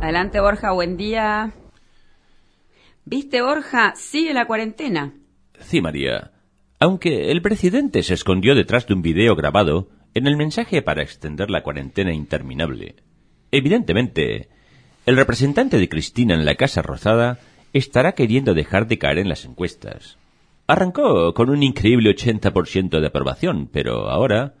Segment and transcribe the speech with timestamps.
[0.00, 1.52] Adelante, Borja, buen día.
[3.04, 3.92] ¿Viste, Borja?
[3.96, 5.12] Sigue la cuarentena.
[5.58, 6.32] Sí, María.
[6.78, 11.50] Aunque el presidente se escondió detrás de un video grabado en el mensaje para extender
[11.50, 12.96] la cuarentena interminable.
[13.50, 14.48] Evidentemente,
[15.04, 17.38] el representante de Cristina en la Casa Rosada
[17.74, 20.16] estará queriendo dejar de caer en las encuestas.
[20.66, 24.54] Arrancó con un increíble 80% de aprobación, pero ahora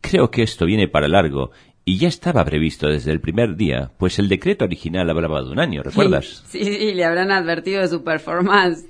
[0.00, 1.50] creo que esto viene para largo
[1.88, 5.58] y ya estaba previsto desde el primer día, pues el decreto original hablaba de un
[5.58, 6.44] año, ¿recuerdas?
[6.46, 8.84] Sí, sí, le habrán advertido de su performance.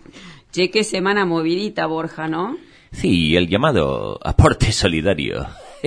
[0.50, 2.56] Che, qué semana movidita, Borja, ¿no?
[2.90, 5.46] Sí, el llamado aporte solidario.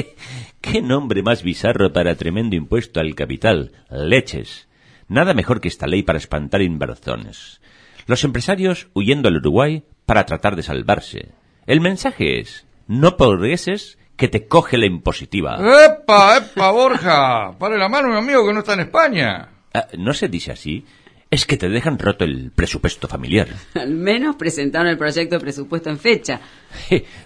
[0.61, 3.73] qué nombre más bizarro para tremendo impuesto al capital.
[3.89, 4.69] Leches.
[5.09, 7.59] Nada mejor que esta ley para espantar inversiones.
[8.07, 11.33] Los empresarios huyendo al Uruguay para tratar de salvarse.
[11.67, 15.57] El mensaje es, no progreses que te coge la impositiva.
[15.85, 17.57] ¡Epa, epa, Borja!
[17.57, 19.49] Pare la mano, mi amigo, que no está en España.
[19.73, 20.85] Ah, ¿No se dice así?
[21.31, 23.47] Es que te dejan roto el presupuesto familiar.
[23.73, 26.41] Al menos presentaron el proyecto de presupuesto en fecha.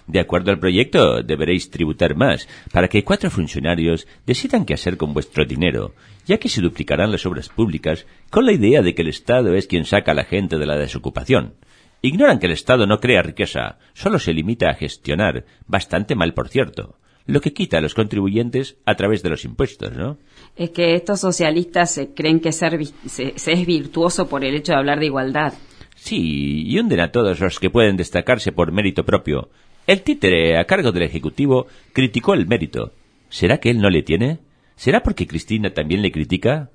[0.06, 5.12] De acuerdo al proyecto, deberéis tributar más para que cuatro funcionarios decidan qué hacer con
[5.12, 9.08] vuestro dinero, ya que se duplicarán las obras públicas con la idea de que el
[9.08, 11.54] Estado es quien saca a la gente de la desocupación.
[12.02, 16.48] Ignoran que el Estado no crea riqueza, solo se limita a gestionar, bastante mal por
[16.48, 20.18] cierto, lo que quita a los contribuyentes a través de los impuestos, ¿no?
[20.54, 24.78] Es que estos socialistas se creen que ser se, es virtuoso por el hecho de
[24.78, 25.54] hablar de igualdad.
[25.96, 29.48] Sí, y hunden a todos los que pueden destacarse por mérito propio.
[29.86, 32.92] El títere a cargo del Ejecutivo criticó el mérito.
[33.28, 34.38] ¿Será que él no le tiene?
[34.76, 36.70] ¿Será porque Cristina también le critica?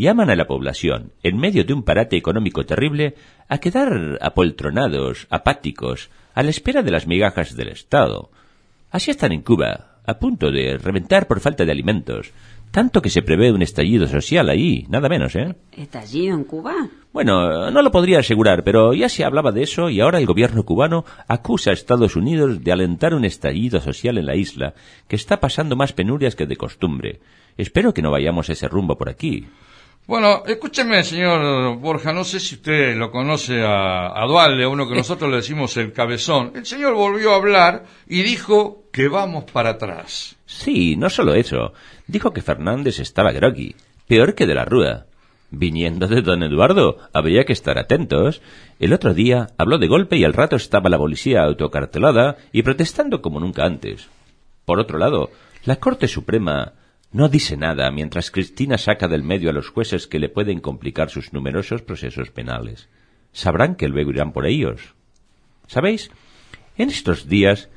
[0.00, 3.14] Llaman a la población, en medio de un parate económico terrible,
[3.48, 8.30] a quedar apoltronados, apáticos, a la espera de las migajas del Estado.
[8.90, 12.32] Así están en Cuba, a punto de reventar por falta de alimentos,
[12.70, 15.56] tanto que se prevé un estallido social ahí, nada menos, ¿eh?
[15.72, 16.88] ¿Estallido en Cuba?
[17.12, 20.64] Bueno, no lo podría asegurar, pero ya se hablaba de eso y ahora el gobierno
[20.64, 24.74] cubano acusa a Estados Unidos de alentar un estallido social en la isla,
[25.08, 27.20] que está pasando más penurias que de costumbre.
[27.56, 29.48] Espero que no vayamos a ese rumbo por aquí.
[30.10, 34.88] Bueno, escúcheme, señor Borja, no sé si usted lo conoce a, a Dualde, a uno
[34.88, 36.50] que nosotros le decimos el cabezón.
[36.56, 40.34] El señor volvió a hablar y dijo que vamos para atrás.
[40.46, 41.74] Sí, no solo eso.
[42.08, 43.76] Dijo que Fernández estaba groggy,
[44.08, 45.06] peor que de la Rúa.
[45.52, 48.42] Viniendo de don Eduardo, habría que estar atentos.
[48.80, 53.22] El otro día habló de golpe y al rato estaba la policía autocartelada y protestando
[53.22, 54.08] como nunca antes.
[54.64, 55.30] Por otro lado,
[55.64, 56.72] la Corte Suprema
[57.12, 61.10] no dice nada mientras Cristina saca del medio a los jueces que le pueden complicar
[61.10, 62.88] sus numerosos procesos penales.
[63.32, 64.94] Sabrán que luego irán por ellos.
[65.66, 66.10] ¿Sabéis?
[66.76, 67.68] En estos días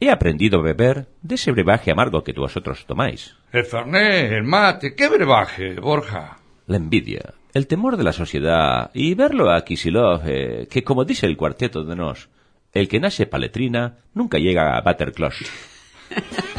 [0.00, 3.36] he aprendido a beber de ese brebaje amargo que vosotros tomáis.
[3.52, 6.38] El fernet, el mate, ¿qué brebaje, Borja?
[6.66, 11.26] La envidia, el temor de la sociedad y verlo a Kisilov, eh, que como dice
[11.26, 12.30] el cuarteto de Nos,
[12.72, 15.42] el que nace paletrina nunca llega a Butterclosh.